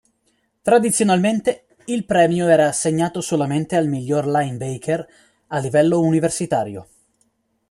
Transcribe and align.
Tradizionalmente, 0.63 1.67
il 1.85 2.05
premio 2.07 2.47
era 2.47 2.67
assegnato 2.69 3.21
solamente 3.21 3.75
al 3.75 3.87
miglior 3.87 4.25
linebacker 4.25 5.07
a 5.49 5.59
livello 5.59 5.99
universitario. 5.99 6.87